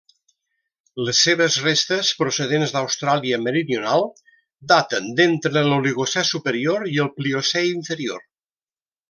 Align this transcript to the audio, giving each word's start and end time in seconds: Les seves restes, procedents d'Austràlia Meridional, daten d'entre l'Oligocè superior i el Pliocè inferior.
Les 1.07 1.17
seves 1.25 1.57
restes, 1.65 2.09
procedents 2.21 2.73
d'Austràlia 2.77 3.39
Meridional, 3.49 4.07
daten 4.73 5.13
d'entre 5.21 5.65
l'Oligocè 5.69 6.25
superior 6.31 6.89
i 6.95 6.99
el 7.07 7.13
Pliocè 7.21 7.65
inferior. 7.77 8.27